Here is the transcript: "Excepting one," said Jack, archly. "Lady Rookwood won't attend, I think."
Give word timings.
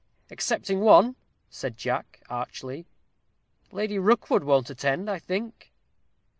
"Excepting 0.31 0.79
one," 0.79 1.15
said 1.51 1.77
Jack, 1.77 2.23
archly. 2.27 2.87
"Lady 3.71 3.99
Rookwood 3.99 4.43
won't 4.43 4.71
attend, 4.71 5.07
I 5.11 5.19
think." 5.19 5.71